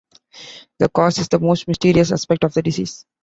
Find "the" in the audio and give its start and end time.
0.79-0.89, 1.27-1.37, 2.55-2.63